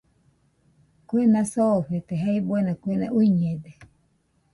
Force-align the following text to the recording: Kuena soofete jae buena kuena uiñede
Kuena 1.07 1.41
soofete 1.51 2.13
jae 2.21 2.39
buena 2.47 2.73
kuena 2.81 3.07
uiñede 3.17 3.71